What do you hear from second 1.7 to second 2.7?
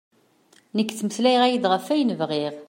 ɣef wayen bɣiɣ.